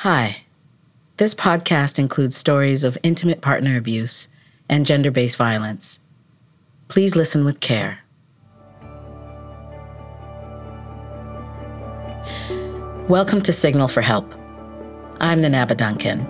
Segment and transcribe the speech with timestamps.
[0.00, 0.44] Hi.
[1.18, 4.28] This podcast includes stories of intimate partner abuse
[4.66, 6.00] and gender based violence.
[6.88, 7.98] Please listen with care.
[13.10, 14.34] Welcome to Signal for Help.
[15.20, 16.20] I'm Nana aba Duncan.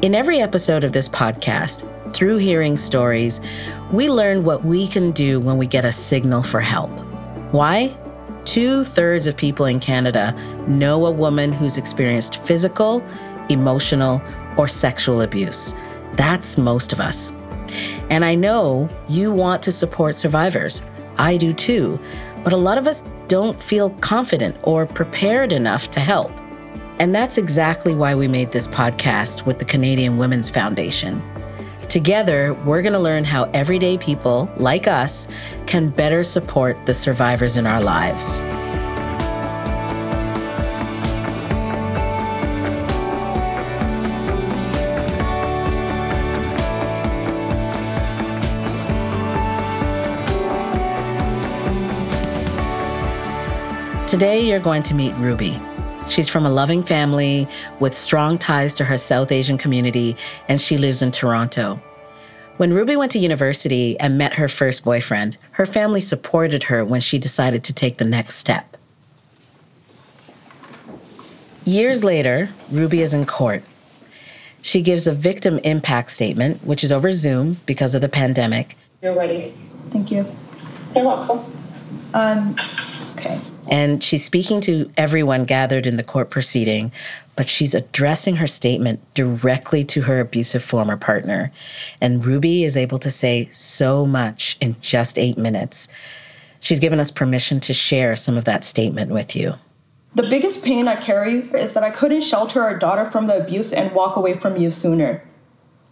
[0.00, 1.82] In every episode of this podcast,
[2.14, 3.40] through hearing stories,
[3.90, 6.92] we learn what we can do when we get a signal for help.
[7.50, 7.98] Why?
[8.46, 10.32] Two thirds of people in Canada
[10.68, 13.04] know a woman who's experienced physical,
[13.48, 14.22] emotional,
[14.56, 15.74] or sexual abuse.
[16.12, 17.32] That's most of us.
[18.08, 20.80] And I know you want to support survivors.
[21.18, 21.98] I do too.
[22.44, 26.30] But a lot of us don't feel confident or prepared enough to help.
[27.00, 31.20] And that's exactly why we made this podcast with the Canadian Women's Foundation.
[31.88, 35.28] Together, we're going to learn how everyday people like us
[35.66, 38.40] can better support the survivors in our lives.
[54.10, 55.60] Today, you're going to meet Ruby.
[56.08, 57.48] She's from a loving family
[57.80, 60.16] with strong ties to her South Asian community,
[60.48, 61.80] and she lives in Toronto.
[62.58, 67.00] When Ruby went to university and met her first boyfriend, her family supported her when
[67.00, 68.76] she decided to take the next step.
[71.64, 73.64] Years later, Ruby is in court.
[74.62, 78.76] She gives a victim impact statement, which is over Zoom because of the pandemic.
[79.02, 79.52] You're ready.
[79.90, 80.24] Thank you.
[80.94, 81.44] You're welcome.
[82.14, 82.56] Um,
[83.68, 86.92] And she's speaking to everyone gathered in the court proceeding,
[87.34, 91.52] but she's addressing her statement directly to her abusive former partner.
[92.00, 95.88] And Ruby is able to say so much in just eight minutes.
[96.60, 99.54] She's given us permission to share some of that statement with you.
[100.14, 103.72] The biggest pain I carry is that I couldn't shelter our daughter from the abuse
[103.72, 105.22] and walk away from you sooner.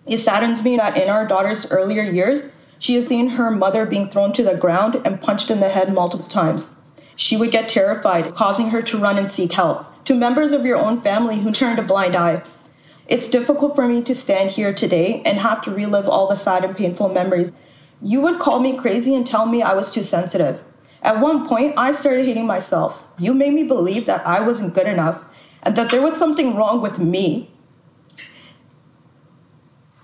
[0.07, 4.09] It saddens me that in our daughter's earlier years, she has seen her mother being
[4.09, 6.71] thrown to the ground and punched in the head multiple times.
[7.17, 9.87] She would get terrified, causing her to run and seek help.
[10.05, 12.43] To members of your own family who turned a blind eye.
[13.07, 16.65] It's difficult for me to stand here today and have to relive all the sad
[16.65, 17.53] and painful memories.
[18.03, 20.63] You would call me crazy and tell me I was too sensitive.
[21.03, 23.03] At one point, I started hating myself.
[23.19, 25.23] You made me believe that I wasn't good enough
[25.63, 27.51] and that there was something wrong with me.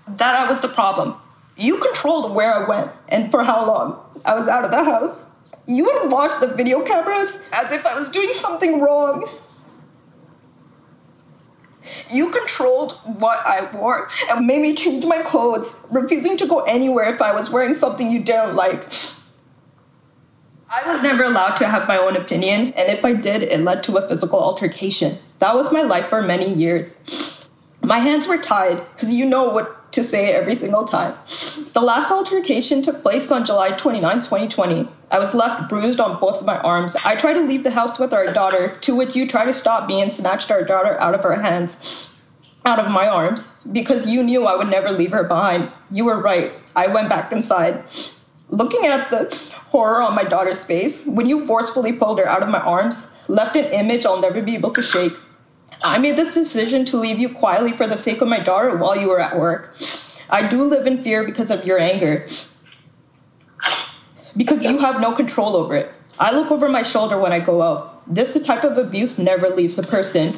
[0.07, 1.15] That I was the problem.
[1.57, 3.99] You controlled where I went and for how long.
[4.25, 5.25] I was out of the house.
[5.67, 9.29] You would watch the video cameras as if I was doing something wrong.
[12.09, 17.13] You controlled what I wore and made me change my clothes, refusing to go anywhere
[17.13, 18.85] if I was wearing something you didn't like.
[20.69, 23.83] I was never allowed to have my own opinion, and if I did, it led
[23.83, 25.17] to a physical altercation.
[25.39, 26.93] That was my life for many years.
[27.83, 31.17] My hands were tied because you know what to say every single time.
[31.73, 34.87] The last altercation took place on July 29, 2020.
[35.11, 36.95] I was left bruised on both of my arms.
[37.03, 39.89] I tried to leave the house with our daughter, to which you tried to stop
[39.89, 42.13] me and snatched our daughter out of our hands,
[42.63, 45.69] out of my arms, because you knew I would never leave her behind.
[45.91, 46.53] You were right.
[46.77, 47.83] I went back inside.
[48.47, 49.35] Looking at the
[49.69, 53.57] horror on my daughter's face, when you forcefully pulled her out of my arms, left
[53.57, 55.13] an image I'll never be able to shake.
[55.83, 58.95] I made this decision to leave you quietly for the sake of my daughter while
[58.95, 59.75] you were at work.
[60.29, 62.25] I do live in fear because of your anger
[64.35, 65.91] because you have no control over it.
[66.19, 68.03] I look over my shoulder when I go out.
[68.13, 70.33] This type of abuse never leaves a person.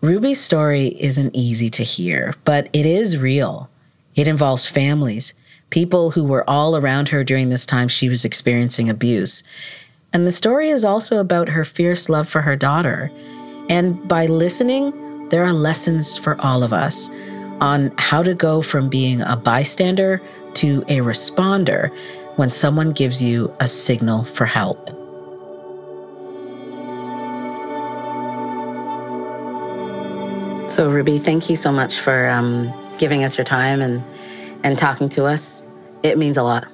[0.00, 3.68] Ruby's story isn't easy to hear, but it is real.
[4.14, 5.34] It involves families,
[5.68, 9.42] people who were all around her during this time she was experiencing abuse.
[10.12, 13.10] And the story is also about her fierce love for her daughter.
[13.68, 17.08] And by listening, there are lessons for all of us
[17.60, 20.20] on how to go from being a bystander
[20.54, 21.94] to a responder
[22.36, 24.88] when someone gives you a signal for help.
[30.70, 34.04] So, Ruby, thank you so much for um, giving us your time and,
[34.62, 35.64] and talking to us.
[36.04, 36.68] It means a lot.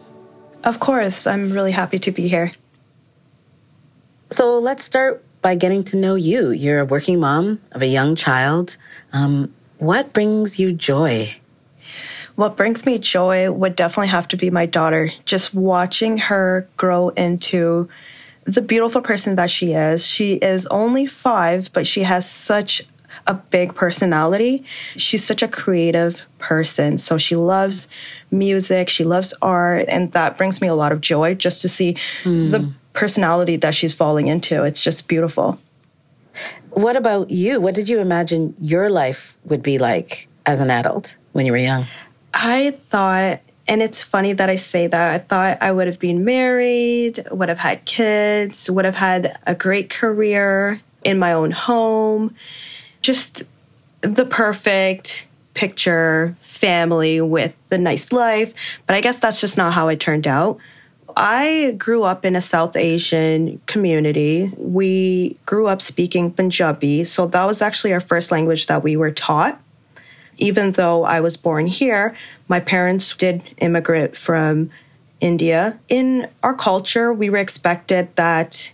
[0.64, 2.52] Of course, I'm really happy to be here.
[4.30, 6.50] So, let's start by getting to know you.
[6.50, 8.76] You're a working mom of a young child.
[9.14, 11.34] Um, what brings you joy?
[12.34, 15.10] What brings me joy would definitely have to be my daughter.
[15.24, 17.88] Just watching her grow into
[18.44, 20.06] the beautiful person that she is.
[20.06, 22.86] She is only five, but she has such
[23.26, 24.64] a big personality.
[24.96, 26.98] She's such a creative person.
[26.98, 27.88] So she loves
[28.30, 31.94] music, she loves art, and that brings me a lot of joy just to see
[32.22, 32.50] mm.
[32.50, 34.62] the personality that she's falling into.
[34.62, 35.58] It's just beautiful.
[36.76, 37.58] What about you?
[37.58, 41.56] What did you imagine your life would be like as an adult when you were
[41.58, 41.86] young?
[42.34, 46.26] I thought, and it's funny that I say that, I thought I would have been
[46.26, 52.34] married, would have had kids, would have had a great career in my own home,
[53.00, 53.44] just
[54.02, 58.52] the perfect picture family with the nice life.
[58.86, 60.58] But I guess that's just not how it turned out.
[61.16, 64.52] I grew up in a South Asian community.
[64.58, 67.04] We grew up speaking Punjabi.
[67.04, 69.58] So that was actually our first language that we were taught.
[70.36, 72.14] Even though I was born here,
[72.48, 74.70] my parents did immigrate from
[75.18, 75.78] India.
[75.88, 78.72] In our culture, we were expected that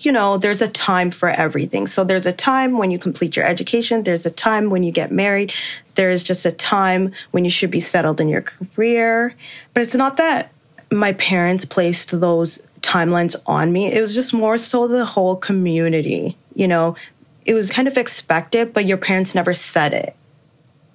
[0.00, 1.86] you know, there's a time for everything.
[1.86, 5.12] So there's a time when you complete your education, there's a time when you get
[5.12, 5.54] married,
[5.94, 9.36] there is just a time when you should be settled in your career.
[9.72, 10.50] But it's not that
[10.92, 13.92] my parents placed those timelines on me.
[13.92, 16.96] It was just more so the whole community, you know,
[17.44, 20.14] it was kind of expected, but your parents never said it.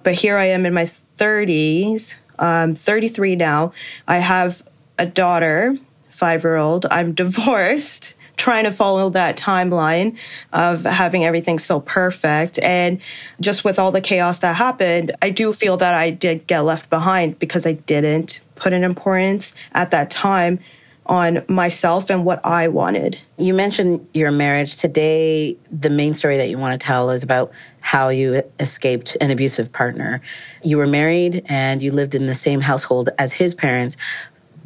[0.02, 3.72] But here I am in my 30s, I'm um, 33 now.
[4.06, 4.62] I have
[4.96, 5.76] a daughter,
[6.08, 6.86] five year old.
[6.90, 10.16] I'm divorced trying to follow that timeline
[10.52, 12.58] of having everything so perfect.
[12.60, 13.00] And
[13.40, 16.88] just with all the chaos that happened, I do feel that I did get left
[16.88, 20.60] behind because I didn't put an importance at that time
[21.08, 23.20] on myself and what I wanted.
[23.38, 24.76] You mentioned your marriage.
[24.76, 27.50] Today, the main story that you want to tell is about
[27.80, 30.20] how you escaped an abusive partner.
[30.62, 33.96] You were married and you lived in the same household as his parents.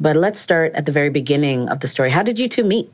[0.01, 2.09] But let's start at the very beginning of the story.
[2.09, 2.91] How did you two meet?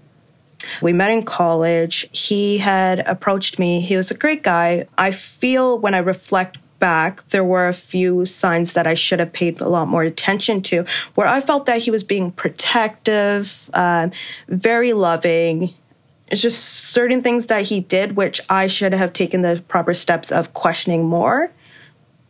[0.81, 2.07] We met in college.
[2.11, 3.81] He had approached me.
[3.81, 4.88] He was a great guy.
[4.97, 9.33] I feel when I reflect back, there were a few signs that I should have
[9.33, 10.85] paid a lot more attention to,
[11.15, 14.09] where I felt that he was being protective, uh,
[14.47, 15.73] very loving.
[16.27, 20.31] It's just certain things that he did, which I should have taken the proper steps
[20.31, 21.51] of questioning more,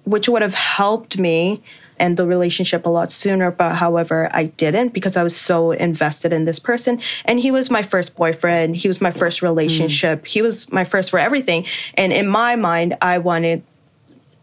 [0.06, 1.62] which would have helped me
[2.00, 3.52] end the relationship a lot sooner.
[3.52, 7.02] But however, I didn't because I was so invested in this person.
[7.26, 8.76] And he was my first boyfriend.
[8.76, 10.24] He was my first relationship.
[10.24, 10.28] Mm.
[10.28, 11.66] He was my first for everything.
[11.96, 13.64] And in my mind, I wanted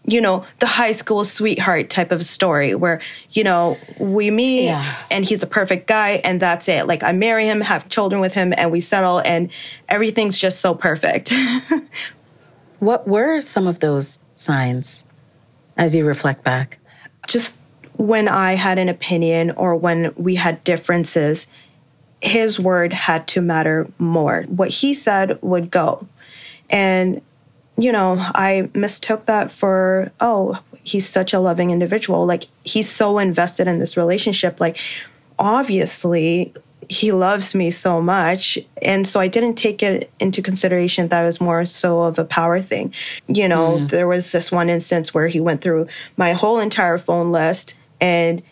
[0.07, 3.01] you know, the high school sweetheart type of story where,
[3.33, 4.95] you know, we meet yeah.
[5.11, 6.87] and he's the perfect guy and that's it.
[6.87, 9.51] Like I marry him, have children with him, and we settle and
[9.89, 11.35] everything's just so perfect.
[12.79, 15.05] what were some of those signs
[15.77, 16.79] as you reflect back?
[17.27, 17.57] Just
[17.95, 21.47] when I had an opinion or when we had differences,
[22.21, 24.43] his word had to matter more.
[24.49, 26.07] What he said would go.
[26.69, 27.23] And,
[27.77, 32.27] you know, I mistook that for, oh, he's such a loving individual.
[32.27, 34.61] Like, he's so invested in this relationship.
[34.61, 34.79] Like,
[35.39, 36.55] obviously,
[36.89, 38.59] he loves me so much.
[38.83, 42.25] And so I didn't take it into consideration that it was more so of a
[42.25, 42.93] power thing.
[43.27, 43.91] You know, mm.
[43.91, 48.43] there was this one instance where he went through my whole entire phone list and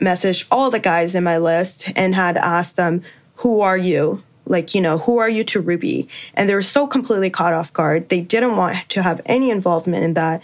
[0.00, 3.02] messaged all the guys in my list and had asked them,
[3.36, 4.22] Who are you?
[4.46, 6.08] Like, you know, who are you to Ruby?
[6.34, 8.08] And they were so completely caught off guard.
[8.08, 10.42] They didn't want to have any involvement in that.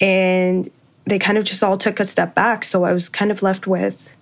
[0.00, 0.70] And
[1.06, 2.62] they kind of just all took a step back.
[2.62, 4.14] So I was kind of left with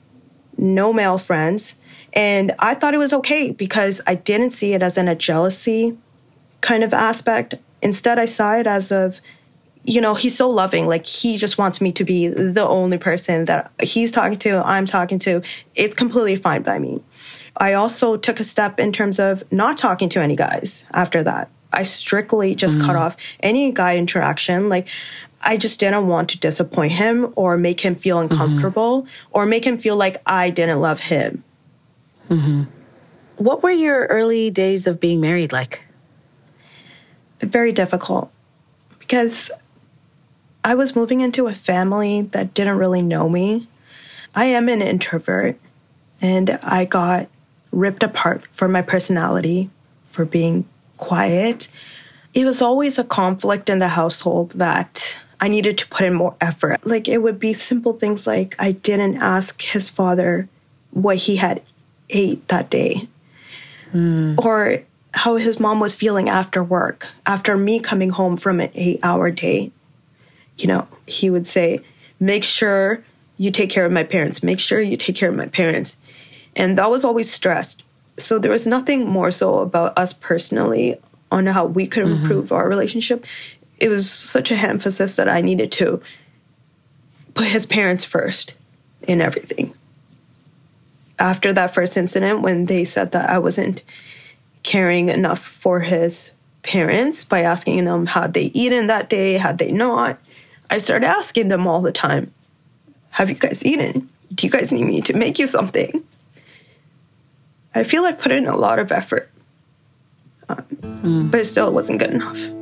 [0.56, 1.76] no male friends
[2.18, 5.96] and I thought it was okay because I didn't see it as in a jealousy
[6.60, 7.54] kind of aspect.
[7.80, 9.20] Instead, I saw it as of,
[9.84, 10.88] you know, he's so loving.
[10.88, 14.84] Like he just wants me to be the only person that he's talking to, I'm
[14.84, 15.42] talking to.
[15.76, 17.00] It's completely fine by me.
[17.56, 21.48] I also took a step in terms of not talking to any guys after that.
[21.72, 22.84] I strictly just mm.
[22.84, 24.68] cut off any guy interaction.
[24.68, 24.88] Like
[25.40, 28.32] I just didn't want to disappoint him or make him feel mm-hmm.
[28.32, 29.08] uncomfortable mm.
[29.30, 31.44] or make him feel like I didn't love him.
[32.28, 32.64] Mm-hmm.
[33.36, 35.84] What were your early days of being married like?
[37.40, 38.30] Very difficult
[38.98, 39.50] because
[40.64, 43.68] I was moving into a family that didn't really know me.
[44.34, 45.58] I am an introvert
[46.20, 47.28] and I got
[47.70, 49.70] ripped apart for my personality,
[50.04, 50.66] for being
[50.96, 51.68] quiet.
[52.34, 56.34] It was always a conflict in the household that I needed to put in more
[56.40, 56.84] effort.
[56.84, 60.48] Like it would be simple things like I didn't ask his father
[60.90, 61.62] what he had
[62.10, 63.08] ate that day.
[63.92, 64.38] Mm.
[64.38, 69.00] Or how his mom was feeling after work, after me coming home from an eight
[69.02, 69.72] hour day.
[70.58, 71.80] You know, he would say,
[72.20, 73.02] Make sure
[73.36, 75.96] you take care of my parents, make sure you take care of my parents.
[76.56, 77.84] And that was always stressed.
[78.16, 80.96] So there was nothing more so about us personally
[81.30, 82.22] on how we could mm-hmm.
[82.22, 83.24] improve our relationship.
[83.78, 86.02] It was such a emphasis that I needed to
[87.34, 88.54] put his parents first
[89.02, 89.72] in everything
[91.18, 93.82] after that first incident when they said that I wasn't
[94.62, 96.32] caring enough for his
[96.62, 100.18] parents by asking them had they eaten that day, had they not.
[100.70, 102.32] I started asking them all the time,
[103.10, 104.08] Have you guys eaten?
[104.34, 106.04] Do you guys need me to make you something?
[107.74, 109.30] I feel I put in a lot of effort,
[110.48, 111.30] um, mm.
[111.30, 112.57] but still it wasn't good enough.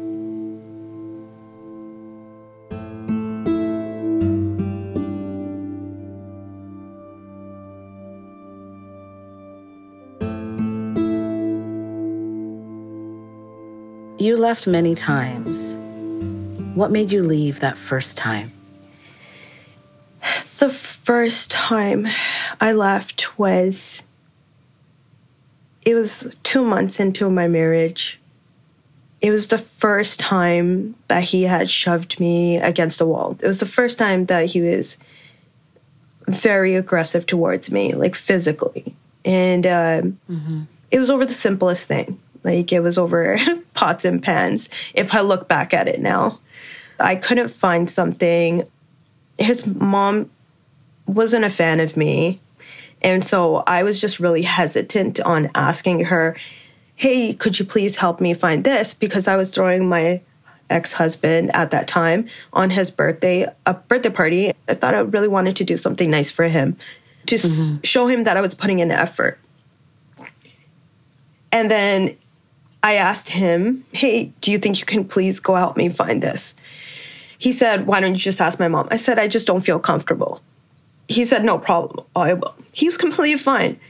[14.36, 15.76] You left many times.
[16.76, 18.52] What made you leave that first time?
[20.58, 22.06] The first time
[22.60, 24.02] I left was
[25.86, 28.20] it was 2 months into my marriage.
[29.22, 33.38] It was the first time that he had shoved me against a wall.
[33.40, 34.98] It was the first time that he was
[36.28, 38.94] very aggressive towards me, like physically.
[39.24, 40.62] And um, mm-hmm.
[40.90, 43.38] it was over the simplest thing like it was over
[43.74, 46.38] pots and pans if I look back at it now.
[46.98, 48.66] I couldn't find something.
[49.38, 50.30] His mom
[51.06, 52.40] wasn't a fan of me.
[53.02, 56.36] And so I was just really hesitant on asking her,
[56.94, 58.94] hey, could you please help me find this?
[58.94, 60.22] Because I was throwing my
[60.70, 64.52] ex husband at that time on his birthday, a birthday party.
[64.68, 66.76] I thought I really wanted to do something nice for him
[67.26, 67.76] to mm-hmm.
[67.84, 69.38] show him that I was putting in effort.
[71.52, 72.16] And then
[72.86, 76.54] I asked him, Hey, do you think you can please go help me find this?
[77.36, 78.86] He said, Why don't you just ask my mom?
[78.92, 80.40] I said, I just don't feel comfortable.
[81.08, 82.06] He said, No problem.
[82.14, 82.54] I will.
[82.70, 83.80] He was completely fine.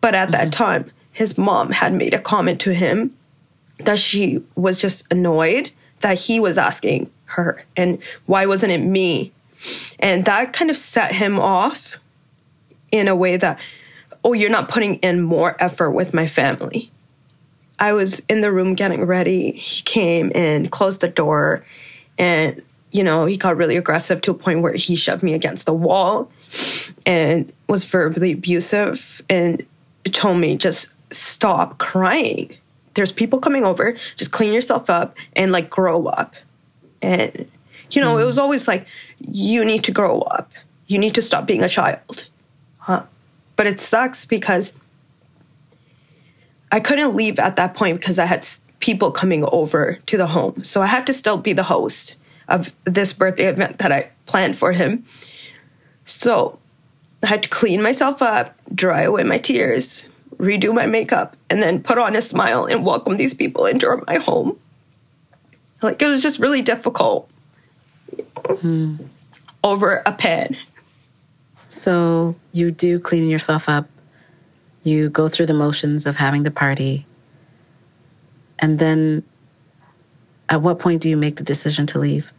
[0.00, 0.32] But at mm-hmm.
[0.32, 3.12] that time, his mom had made a comment to him
[3.78, 9.32] that she was just annoyed that he was asking her and why wasn't it me?
[9.98, 11.98] And that kind of set him off
[12.92, 13.58] in a way that,
[14.22, 16.91] oh, you're not putting in more effort with my family.
[17.78, 19.52] I was in the room getting ready.
[19.52, 21.64] He came and closed the door
[22.18, 22.62] and
[22.92, 25.72] you know, he got really aggressive to a point where he shoved me against the
[25.72, 26.30] wall
[27.06, 29.64] and was verbally abusive and
[30.12, 32.54] told me just stop crying.
[32.94, 36.34] There's people coming over, just clean yourself up and like grow up.
[37.00, 37.50] And
[37.90, 38.22] you know, mm.
[38.22, 38.86] it was always like
[39.18, 40.50] you need to grow up.
[40.86, 42.28] You need to stop being a child.
[42.78, 43.04] Huh?
[43.56, 44.74] But it sucks because
[46.72, 48.48] I couldn't leave at that point because I had
[48.80, 50.64] people coming over to the home.
[50.64, 52.16] So I had to still be the host
[52.48, 55.04] of this birthday event that I planned for him.
[56.06, 56.58] So
[57.22, 60.06] I had to clean myself up, dry away my tears,
[60.38, 64.16] redo my makeup, and then put on a smile and welcome these people into my
[64.16, 64.58] home.
[65.82, 67.30] Like it was just really difficult
[68.46, 68.96] hmm.
[69.62, 70.56] over a pen.
[71.68, 73.86] So you do clean yourself up
[74.82, 77.06] you go through the motions of having the party.
[78.58, 79.24] And then
[80.48, 82.32] at what point do you make the decision to leave?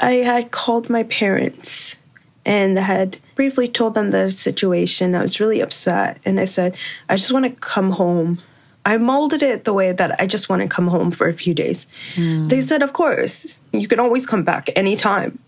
[0.00, 1.96] I had called my parents
[2.44, 5.14] and I had briefly told them the situation.
[5.14, 6.18] I was really upset.
[6.24, 6.76] And I said,
[7.08, 8.40] I just want to come home.
[8.86, 11.52] I molded it the way that I just want to come home for a few
[11.52, 11.86] days.
[12.14, 12.48] Mm.
[12.48, 15.38] They said, Of course, you can always come back anytime.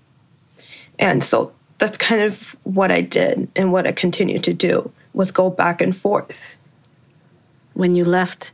[0.99, 5.31] And so that's kind of what I did and what I continue to do was
[5.31, 6.57] go back and forth.
[7.75, 8.53] When you left,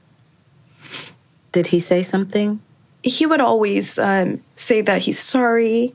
[1.53, 2.61] did he say something?
[3.03, 5.95] He would always um, say that he's sorry.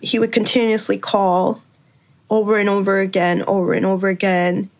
[0.00, 1.62] He would continuously call
[2.30, 4.70] over and over again, over and over again,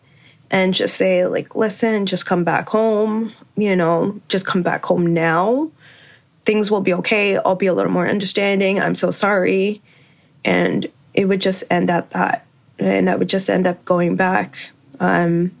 [0.51, 5.13] and just say, like, listen, just come back home, you know, just come back home
[5.13, 5.69] now.
[6.45, 7.37] Things will be okay.
[7.37, 8.79] I'll be a little more understanding.
[8.79, 9.81] I'm so sorry.
[10.43, 12.45] And it would just end at that.
[12.79, 15.51] And I would just end up going back um,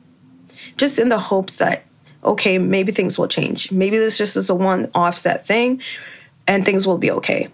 [0.77, 1.85] just in the hopes that
[2.23, 3.71] okay, maybe things will change.
[3.71, 5.81] Maybe this just is a one offset thing,
[6.47, 7.47] and things will be okay.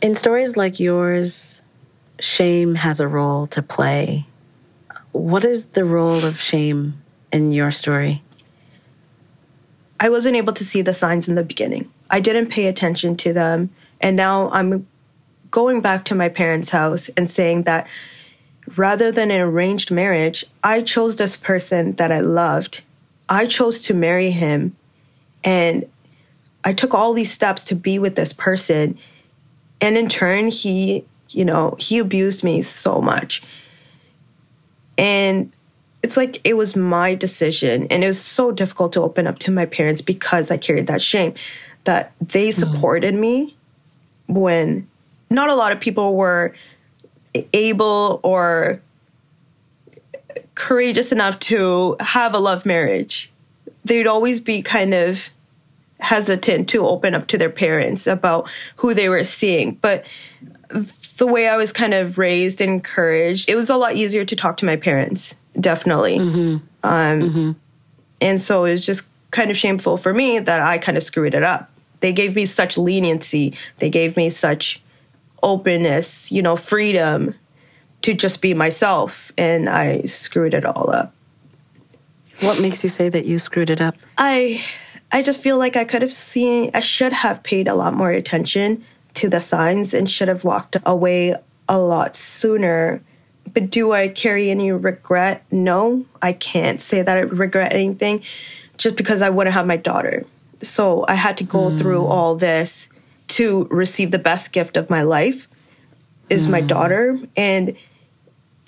[0.00, 1.60] In stories like yours,
[2.20, 4.26] shame has a role to play.
[5.12, 8.22] What is the role of shame in your story?
[10.00, 11.90] I wasn't able to see the signs in the beginning.
[12.10, 13.70] I didn't pay attention to them.
[14.00, 14.86] And now I'm
[15.50, 17.88] going back to my parents' house and saying that
[18.76, 22.82] rather than an arranged marriage, I chose this person that I loved.
[23.28, 24.76] I chose to marry him.
[25.44, 25.88] And
[26.64, 28.98] I took all these steps to be with this person.
[29.80, 33.42] And in turn, he, you know, he abused me so much.
[34.96, 35.52] And
[36.02, 37.86] it's like it was my decision.
[37.90, 41.02] And it was so difficult to open up to my parents because I carried that
[41.02, 41.34] shame
[41.84, 42.60] that they mm-hmm.
[42.60, 43.20] supported mm.
[43.20, 43.56] me
[44.26, 44.88] when
[45.30, 46.54] not a lot of people were
[47.52, 48.80] able or
[50.54, 53.30] courageous enough to have a love marriage.
[53.84, 55.30] they'd always be kind of
[56.00, 59.74] hesitant to open up to their parents about who they were seeing.
[59.74, 60.04] But
[60.68, 64.36] the way I was kind of raised and encouraged, it was a lot easier to
[64.36, 66.18] talk to my parents, definitely.
[66.18, 66.56] Mm-hmm.
[66.84, 67.52] Um, mm-hmm.
[68.20, 71.34] And so it was just kind of shameful for me that I kind of screwed
[71.34, 71.70] it up.
[72.00, 74.80] They gave me such leniency, they gave me such
[75.42, 77.34] openness, you know, freedom
[78.02, 81.14] to just be myself, and I screwed it all up.
[82.40, 83.96] What makes you say that you screwed it up?
[84.16, 84.64] I
[85.10, 88.10] I just feel like I could have seen I should have paid a lot more
[88.10, 91.34] attention to the signs and should have walked away
[91.68, 93.02] a lot sooner.
[93.52, 95.42] But do I carry any regret?
[95.50, 98.22] No, I can't say that I regret anything
[98.76, 100.24] just because I wouldn't have my daughter.
[100.60, 101.78] So I had to go mm.
[101.78, 102.88] through all this
[103.28, 105.48] to receive the best gift of my life
[106.28, 106.52] is mm.
[106.52, 107.18] my daughter.
[107.36, 107.76] And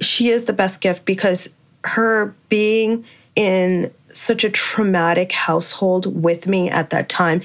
[0.01, 1.49] she is the best gift because
[1.85, 3.05] her being
[3.37, 7.43] in such a traumatic household with me at that time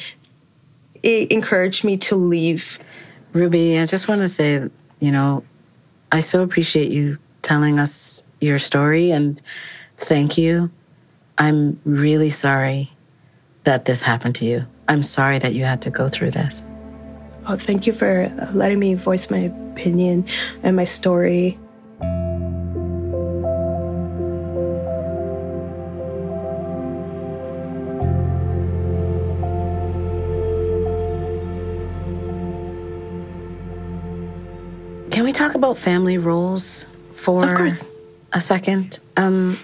[1.04, 2.80] it encouraged me to leave.
[3.34, 4.68] Ruby i just want to say
[5.00, 5.44] you know
[6.12, 9.42] i so appreciate you telling us your story and
[9.98, 10.72] thank you.
[11.38, 12.92] I'm really sorry
[13.64, 14.66] that this happened to you.
[14.88, 16.66] I'm sorry that you had to go through this
[17.48, 20.26] oh thank you for letting me voice my opinion
[20.64, 21.58] and my story
[35.16, 37.70] Can we talk about family roles for
[38.34, 39.00] a second?
[39.16, 39.58] Um,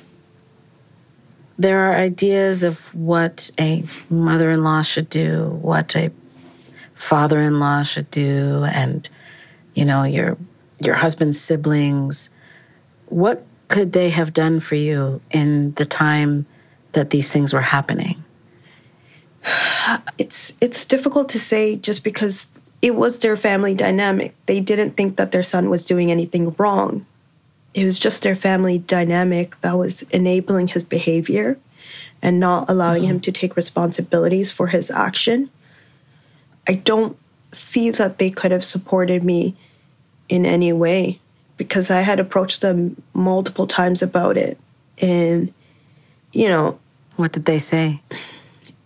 [1.60, 6.10] there are ideas of what a mother in law should do, what a
[7.02, 9.10] father in law should do, and
[9.74, 10.38] you know, your
[10.80, 12.30] your husband's siblings.
[13.08, 16.46] What could they have done for you in the time
[16.94, 18.24] that these things were happening?
[20.18, 22.50] It's it's difficult to say just because
[22.82, 24.36] it was their family dynamic.
[24.46, 27.06] They didn't think that their son was doing anything wrong.
[27.74, 31.58] It was just their family dynamic that was enabling his behavior
[32.22, 33.12] and not allowing mm-hmm.
[33.14, 35.50] him to take responsibilities for his action.
[36.68, 37.18] I don't
[37.52, 39.56] see that they could have supported me
[40.30, 41.20] in any way
[41.58, 44.58] because I had approached them multiple times about it.
[45.00, 45.54] And,
[46.32, 46.80] you know.
[47.18, 48.02] What did they say?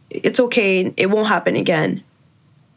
[0.09, 0.93] It's okay.
[0.97, 2.03] It won't happen again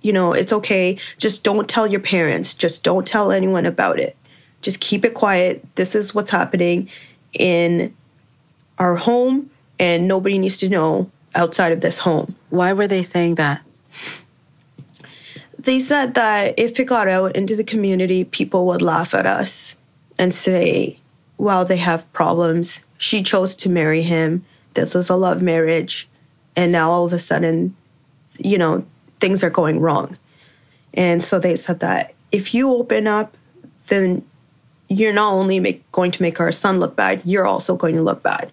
[0.02, 0.98] you know, it's okay.
[1.18, 2.54] Just don't tell your parents.
[2.54, 4.16] Just don't tell anyone about it.
[4.62, 5.64] Just keep it quiet.
[5.74, 6.88] This is what's happening
[7.32, 7.94] in
[8.78, 12.34] our home, and nobody needs to know outside of this home.
[12.50, 13.60] Why were they saying that?
[15.68, 19.76] They said that if it got out into the community, people would laugh at us
[20.18, 20.98] and say,
[21.36, 22.82] well, they have problems.
[22.96, 24.46] She chose to marry him.
[24.72, 26.08] This was a love marriage.
[26.56, 27.76] And now all of a sudden,
[28.38, 28.86] you know,
[29.20, 30.16] things are going wrong.
[30.94, 33.36] And so they said that if you open up,
[33.88, 34.24] then
[34.88, 38.02] you're not only make, going to make our son look bad, you're also going to
[38.02, 38.50] look bad.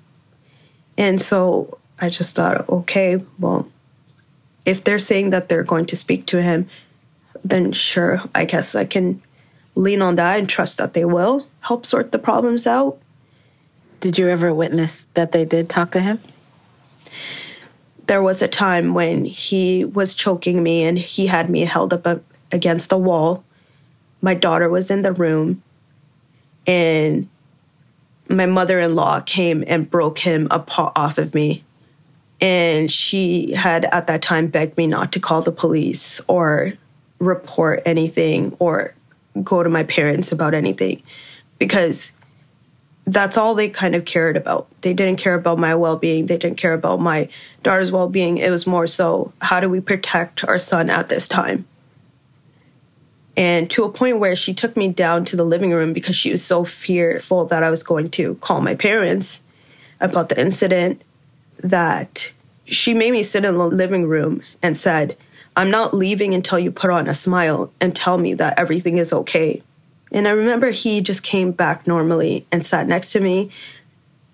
[0.98, 3.70] And so I just thought, okay, well,
[4.66, 6.68] if they're saying that they're going to speak to him,
[7.46, 9.22] then sure, I guess I can
[9.76, 12.98] lean on that and trust that they will help sort the problems out.
[14.02, 16.20] Did you ever witness that they did talk to him?
[18.08, 22.24] there was a time when he was choking me and he had me held up
[22.52, 23.44] against the wall.
[24.22, 25.62] My daughter was in the room,
[26.66, 27.28] and
[28.30, 31.64] my mother in law came and broke him apart off of me.
[32.42, 36.74] And she had at that time begged me not to call the police or
[37.26, 38.94] report anything or
[39.44, 41.04] go to my parents about anything
[41.60, 42.12] because
[43.08, 44.68] that's all they kind of cared about.
[44.82, 46.26] They didn't care about my well being.
[46.26, 47.30] They didn't care about my
[47.64, 48.38] daughter's well being.
[48.38, 51.66] It was more so how do we protect our son at this time?
[53.38, 56.32] And to a point where she took me down to the living room because she
[56.32, 59.42] was so fearful that I was going to call my parents
[60.00, 61.02] about the incident
[61.60, 62.32] that
[62.64, 65.18] she made me sit in the living room and said,
[65.56, 69.14] I'm not leaving until you put on a smile and tell me that everything is
[69.14, 69.64] okay.
[70.12, 73.50] And I remember he just came back normally and sat next to me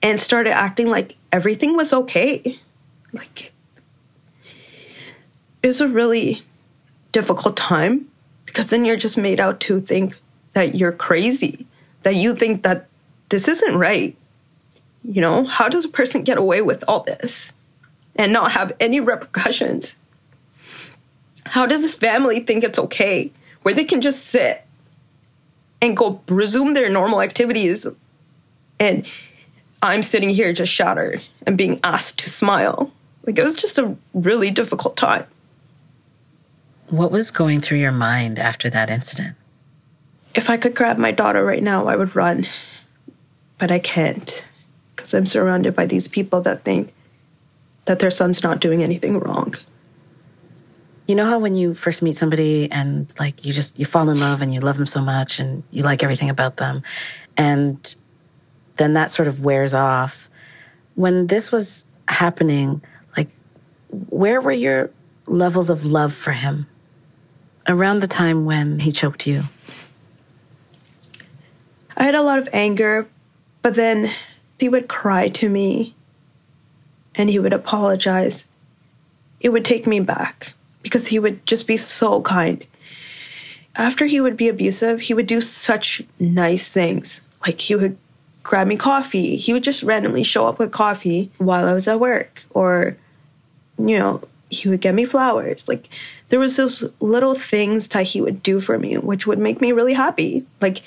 [0.02, 2.60] and started acting like everything was okay.
[3.14, 3.52] Like
[5.62, 6.44] it was a really
[7.12, 8.08] difficult time
[8.46, 10.20] because then you're just made out to think
[10.54, 11.66] that you're crazy,
[12.04, 12.88] that you think that
[13.30, 14.16] this isn't right.
[15.04, 17.54] You know, how does a person get away with all this
[18.16, 19.96] and not have any repercussions?
[21.46, 23.32] How does this family think it's okay
[23.64, 24.66] where they can just sit
[25.82, 27.88] and go resume their normal activities.
[28.80, 29.08] And
[29.82, 32.92] I'm sitting here just shattered and being asked to smile
[33.26, 35.26] Like it was just a really difficult time.
[36.90, 39.36] What was going through your mind after that incident?
[40.36, 42.48] If I could grab my daughter right now, I would run.
[43.58, 44.46] But I can't
[44.96, 46.94] because I'm surrounded by these people that think
[47.86, 49.56] that their son's not doing anything wrong.
[51.12, 54.18] You know how when you first meet somebody and like you just you fall in
[54.18, 56.84] love and you love them so much and you like everything about them
[57.36, 57.96] and
[58.78, 60.30] then that sort of wears off.
[60.96, 62.82] When this was happening,
[63.18, 63.28] like
[64.08, 64.90] where were your
[65.28, 66.66] levels of love for him
[67.68, 69.44] around the time when he choked you?
[71.98, 73.06] I had a lot of anger,
[73.62, 74.10] but then
[74.62, 75.94] he would cry to me
[77.16, 78.48] and he would apologize.
[79.42, 82.66] It would take me back because he would just be so kind.
[83.76, 87.22] After he would be abusive, he would do such nice things.
[87.46, 87.98] Like he would
[88.44, 89.38] grab me coffee.
[89.38, 92.44] He would just randomly show up with coffee while I was at work.
[92.52, 92.98] Or,
[93.78, 95.68] you know, he would get me flowers.
[95.70, 95.88] Like
[96.30, 99.72] there was those little things that he would do for me, which would make me
[99.72, 100.46] really happy.
[100.60, 100.82] Like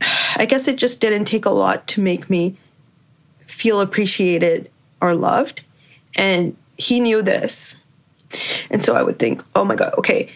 [0.36, 2.56] I guess it just didn't take a lot to make me
[3.46, 5.62] feel appreciated or loved.
[6.14, 7.76] And he knew this.
[8.70, 10.30] And so I would think, oh my God, okay,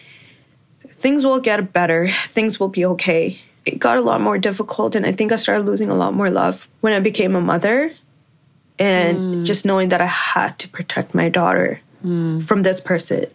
[0.87, 2.09] things will get better.
[2.27, 3.39] Things will be okay.
[3.65, 4.95] It got a lot more difficult.
[4.95, 7.93] And I think I started losing a lot more love when I became a mother.
[8.79, 9.45] And mm.
[9.45, 12.41] just knowing that I had to protect my daughter mm.
[12.43, 13.25] from this person.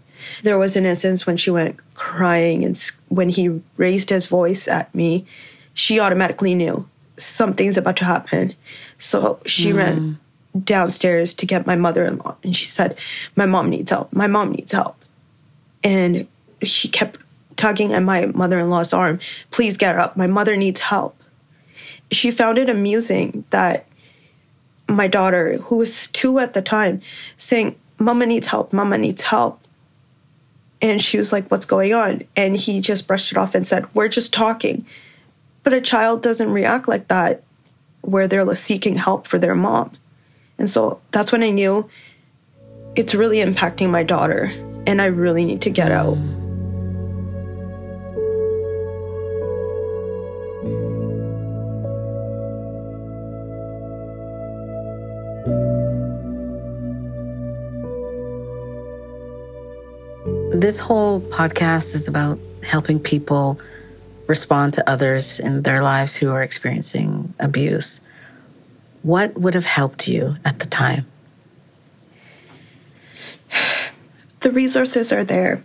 [0.42, 2.76] There was an instance when she went crying, and
[3.08, 5.26] when he raised his voice at me,
[5.74, 8.54] she automatically knew something's about to happen.
[8.98, 9.76] So she mm.
[9.76, 10.18] ran
[10.64, 12.36] downstairs to get my mother in law.
[12.42, 12.98] And she said,
[13.34, 14.12] My mom needs help.
[14.12, 14.96] My mom needs help.
[15.82, 16.26] And
[16.62, 17.18] she kept
[17.56, 19.18] tugging at my mother in law's arm.
[19.50, 20.16] Please get up.
[20.16, 21.16] My mother needs help.
[22.10, 23.86] She found it amusing that
[24.88, 27.00] my daughter, who was two at the time,
[27.38, 28.72] saying, Mama needs help.
[28.72, 29.60] Mama needs help.
[30.82, 32.22] And she was like, What's going on?
[32.36, 34.86] And he just brushed it off and said, We're just talking.
[35.62, 37.42] But a child doesn't react like that
[38.02, 39.96] where they're seeking help for their mom.
[40.58, 41.88] And so that's when I knew
[42.96, 44.52] it's really impacting my daughter
[44.86, 46.16] and I really need to get out.
[60.52, 63.60] This whole podcast is about helping people
[64.26, 68.00] respond to others in their lives who are experiencing abuse.
[69.06, 71.06] What would have helped you at the time?
[74.40, 75.62] The resources are there.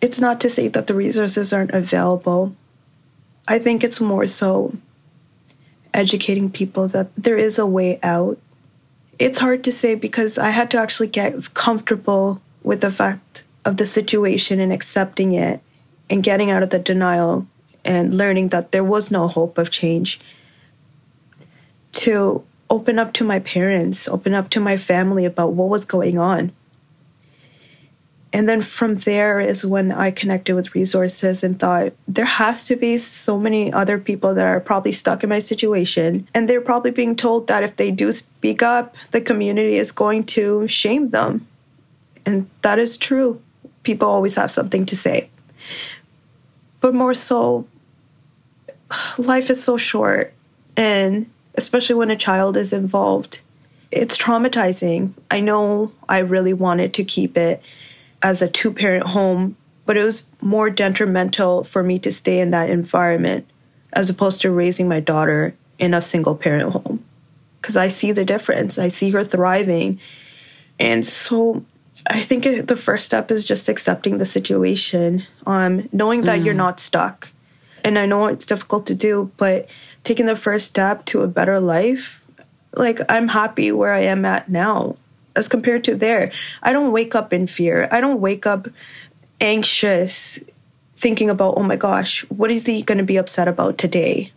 [0.00, 2.54] It's not to say that the resources aren't available.
[3.48, 4.72] I think it's more so
[5.92, 8.38] educating people that there is a way out.
[9.18, 13.78] It's hard to say because I had to actually get comfortable with the fact of
[13.78, 15.60] the situation and accepting it
[16.08, 17.48] and getting out of the denial
[17.84, 20.20] and learning that there was no hope of change
[21.94, 26.18] to open up to my parents, open up to my family about what was going
[26.18, 26.52] on.
[28.32, 32.74] And then from there is when I connected with resources and thought there has to
[32.74, 36.26] be so many other people that are probably stuck in my situation.
[36.34, 40.24] And they're probably being told that if they do speak up, the community is going
[40.24, 41.46] to shame them.
[42.26, 43.40] And that is true.
[43.84, 45.28] People always have something to say.
[46.80, 47.68] But more so,
[49.16, 50.34] life is so short,
[50.76, 53.40] and especially when a child is involved,
[53.90, 55.12] it's traumatizing.
[55.30, 57.62] I know I really wanted to keep it
[58.22, 62.50] as a two parent home, but it was more detrimental for me to stay in
[62.50, 63.46] that environment
[63.92, 67.04] as opposed to raising my daughter in a single parent home.
[67.60, 70.00] Because I see the difference, I see her thriving.
[70.78, 71.64] And so
[72.06, 76.44] I think the first step is just accepting the situation, um, knowing that mm.
[76.44, 77.30] you're not stuck
[77.84, 79.68] and I know it's difficult to do, but
[80.02, 82.24] taking the first step to a better life,
[82.74, 84.96] like I'm happy where I am at now
[85.36, 86.32] as compared to there.
[86.62, 87.88] I don't wake up in fear.
[87.92, 88.68] I don't wake up
[89.40, 90.40] anxious
[90.96, 94.32] thinking about, oh my gosh, what is he going to be upset about today?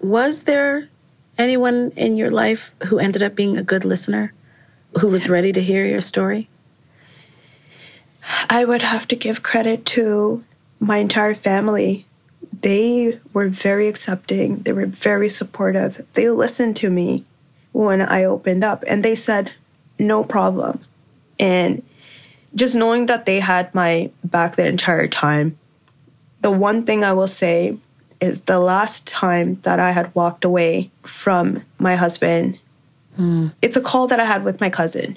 [0.00, 0.88] Was there
[1.36, 4.32] anyone in your life who ended up being a good listener,
[5.00, 6.48] who was ready to hear your story?
[8.48, 10.44] I would have to give credit to
[10.84, 12.06] my entire family,
[12.62, 14.62] they were very accepting.
[14.62, 16.04] They were very supportive.
[16.14, 17.24] They listened to me
[17.72, 19.52] when I opened up and they said,
[19.98, 20.84] no problem.
[21.38, 21.82] And
[22.54, 25.58] just knowing that they had my back the entire time,
[26.40, 27.76] the one thing I will say
[28.20, 32.58] is the last time that I had walked away from my husband
[33.18, 33.52] Mm.
[33.62, 35.16] It's a call that I had with my cousin.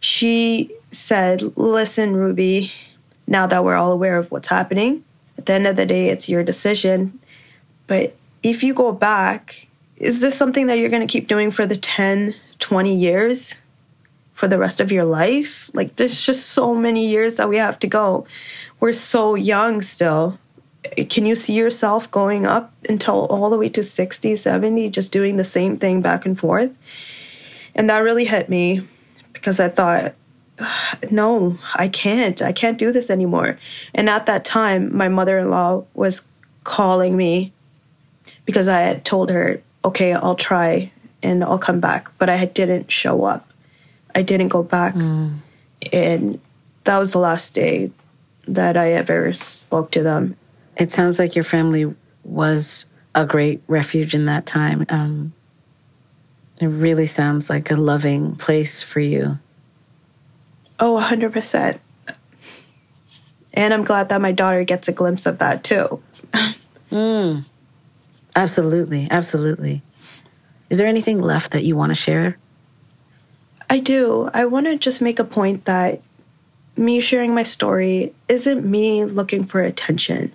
[0.00, 2.72] She said, Listen, Ruby,
[3.26, 5.04] now that we're all aware of what's happening,
[5.38, 7.18] at the end of the day, it's your decision.
[7.86, 11.66] But if you go back, is this something that you're going to keep doing for
[11.66, 13.54] the 10, 20 years?
[14.34, 15.70] For the rest of your life?
[15.72, 18.26] Like, there's just so many years that we have to go.
[18.80, 20.38] We're so young still.
[21.08, 25.38] Can you see yourself going up until all the way to 60, 70, just doing
[25.38, 26.70] the same thing back and forth?
[27.74, 28.86] And that really hit me
[29.32, 30.14] because I thought,
[31.10, 32.40] no, I can't.
[32.42, 33.58] I can't do this anymore.
[33.94, 36.26] And at that time, my mother in law was
[36.64, 37.52] calling me
[38.44, 40.90] because I had told her, okay, I'll try
[41.22, 42.10] and I'll come back.
[42.18, 43.48] But I didn't show up.
[44.14, 44.94] I didn't go back.
[44.94, 45.36] Mm.
[45.92, 46.40] And
[46.84, 47.90] that was the last day
[48.48, 50.36] that I ever spoke to them.
[50.76, 54.86] It sounds like your family was a great refuge in that time.
[54.88, 55.32] Um,
[56.58, 59.38] it really sounds like a loving place for you.
[60.78, 61.78] Oh, 100%.
[63.54, 66.02] And I'm glad that my daughter gets a glimpse of that too.
[66.92, 67.44] mm.
[68.34, 69.08] Absolutely.
[69.10, 69.82] Absolutely.
[70.68, 72.36] Is there anything left that you want to share?
[73.70, 74.30] I do.
[74.34, 76.02] I want to just make a point that
[76.76, 80.32] me sharing my story isn't me looking for attention.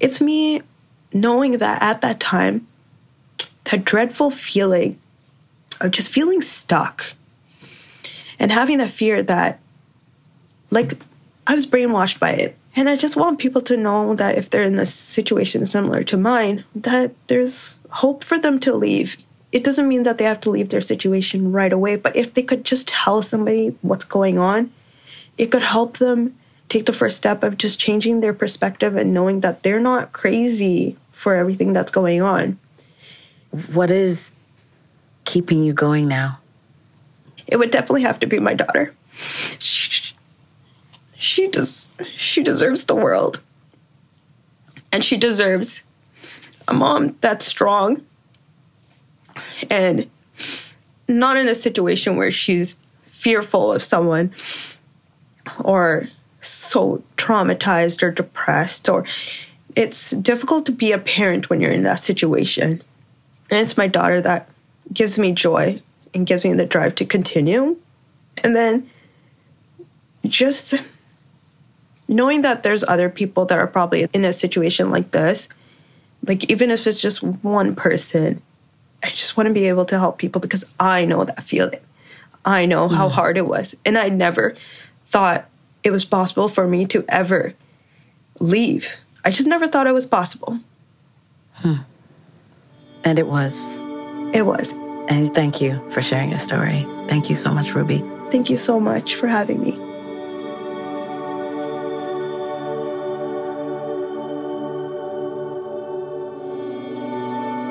[0.00, 0.62] It's me
[1.12, 2.66] knowing that at that time,
[3.64, 4.98] that dreadful feeling
[5.80, 7.14] of just feeling stuck
[8.38, 9.60] and having that fear that
[10.74, 10.98] like
[11.46, 12.56] I was brainwashed by it.
[12.76, 16.16] And I just want people to know that if they're in a situation similar to
[16.16, 19.16] mine, that there's hope for them to leave.
[19.52, 22.42] It doesn't mean that they have to leave their situation right away, but if they
[22.42, 24.72] could just tell somebody what's going on,
[25.38, 26.36] it could help them
[26.68, 30.96] take the first step of just changing their perspective and knowing that they're not crazy
[31.12, 32.58] for everything that's going on.
[33.72, 34.34] What is
[35.24, 36.40] keeping you going now?
[37.46, 38.92] It would definitely have to be my daughter.
[39.60, 39.93] She,
[41.24, 43.42] she does she deserves the world.
[44.92, 45.82] And she deserves
[46.68, 48.04] a mom that's strong
[49.68, 50.08] and
[51.08, 54.32] not in a situation where she's fearful of someone
[55.58, 56.08] or
[56.40, 59.04] so traumatized or depressed or
[59.74, 62.82] it's difficult to be a parent when you're in that situation.
[63.50, 64.48] And it's my daughter that
[64.92, 65.82] gives me joy
[66.12, 67.76] and gives me the drive to continue.
[68.38, 68.88] And then
[70.26, 70.74] just
[72.08, 75.48] knowing that there's other people that are probably in a situation like this,
[76.26, 78.42] like even if it's just one person,
[79.02, 81.80] I just want to be able to help people because I know that feeling.
[82.44, 83.14] I know how mm-hmm.
[83.14, 83.74] hard it was.
[83.84, 84.54] And I never
[85.06, 85.48] thought
[85.82, 87.54] it was possible for me to ever
[88.40, 88.96] leave.
[89.24, 90.58] I just never thought it was possible.
[91.54, 91.76] Hmm.
[93.04, 93.68] And it was.
[94.34, 94.72] It was.
[95.08, 96.86] And thank you for sharing your story.
[97.08, 98.02] Thank you so much, Ruby.
[98.30, 99.78] Thank you so much for having me.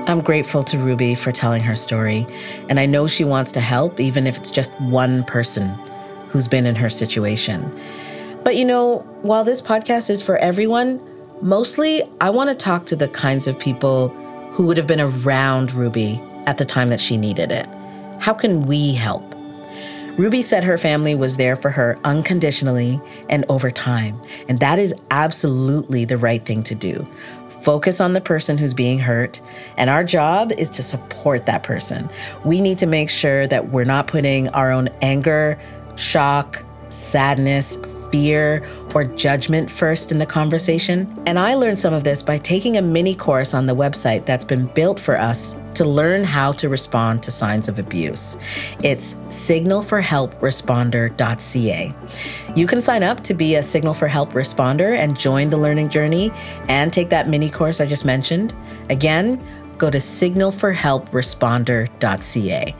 [0.05, 2.27] I'm grateful to Ruby for telling her story,
[2.67, 5.69] and I know she wants to help, even if it's just one person
[6.27, 7.73] who's been in her situation.
[8.43, 11.01] But you know, while this podcast is for everyone,
[11.41, 14.09] mostly I want to talk to the kinds of people
[14.51, 17.67] who would have been around Ruby at the time that she needed it.
[18.19, 19.33] How can we help?
[20.17, 24.93] Ruby said her family was there for her unconditionally and over time, and that is
[25.09, 27.07] absolutely the right thing to do
[27.63, 29.39] focus on the person who's being hurt,
[29.77, 32.09] and our job is to support that person.
[32.43, 35.57] We need to make sure that we're not putting our own anger,
[35.95, 37.77] shock, sadness,
[38.13, 41.07] fear, or judgment first in the conversation.
[41.25, 44.45] And I learned some of this by taking a mini course on the website that's
[44.45, 48.37] been built for us to learn how to respond to signs of abuse.
[48.83, 51.93] It's signalforhelpresponder.ca.
[52.55, 55.89] You can sign up to be a Signal for Help responder and join the learning
[55.89, 56.31] journey
[56.69, 58.53] and take that mini course I just mentioned.
[58.91, 59.43] Again,
[59.79, 62.75] go to signalforhelpresponder.ca.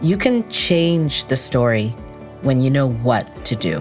[0.00, 1.88] You can change the story
[2.42, 3.80] when you know what to do.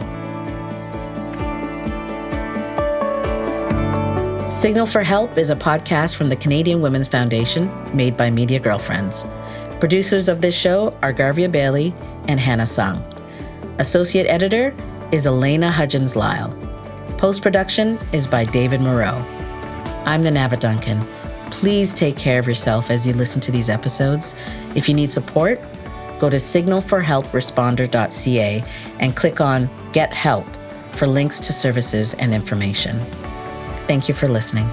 [4.60, 9.26] Signal for Help is a podcast from the Canadian Women's Foundation made by Media Girlfriends.
[9.80, 11.96] Producers of this show are Garvia Bailey
[12.28, 13.02] and Hannah Sung.
[13.78, 14.76] Associate editor
[15.14, 16.54] is Elena Hudgens Lyle.
[17.18, 19.16] Post production is by David Moreau.
[20.04, 21.00] I'm Naba Duncan.
[21.52, 24.36] Please take care of yourself as you listen to these episodes.
[24.76, 25.62] If you need support,
[26.20, 28.64] go to signalforhelpresponder.ca
[29.00, 30.46] and click on Get Help
[30.92, 33.00] for links to services and information.
[33.90, 34.70] Thank you for listening.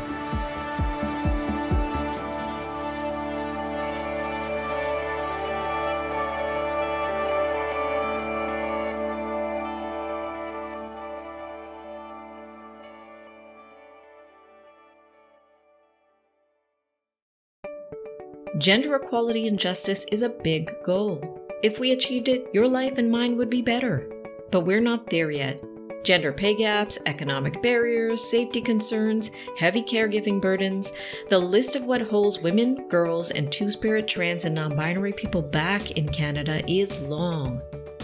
[18.59, 21.43] Gender equality and justice is a big goal.
[21.63, 24.07] If we achieved it, your life and mine would be better.
[24.53, 25.63] But we're not there yet.
[26.07, 30.93] Gender pay gaps, economic barriers, safety concerns, heavy caregiving burdens,
[31.29, 35.43] the list of what holds women, girls, and two spirit trans and non binary people
[35.43, 37.61] back in Canada is long.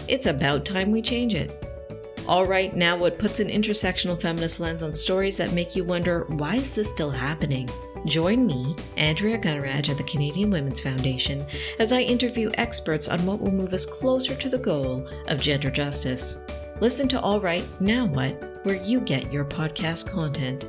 [0.09, 1.65] It's about time we change it.
[2.27, 6.25] All right, now what puts an intersectional feminist lens on stories that make you wonder
[6.25, 7.69] why is this still happening?
[8.05, 11.45] Join me, Andrea Gunraj at the Canadian Women's Foundation,
[11.79, 15.71] as I interview experts on what will move us closer to the goal of gender
[15.71, 16.43] justice.
[16.79, 20.65] Listen to All Right, Now What, where you get your podcast content.